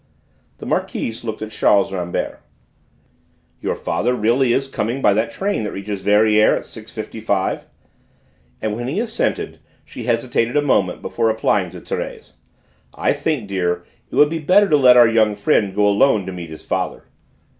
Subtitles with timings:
[0.57, 2.41] The Marquise looked at Charles Rambert.
[3.61, 7.65] "Your father really is coming by the train that reaches Verrières at 6.55?"
[8.63, 12.33] and when he assented she hesitated a moment before replying to Thérèse.
[12.95, 16.31] "I think, dear, it would be better to let our young friend go alone to
[16.31, 17.03] meet his father."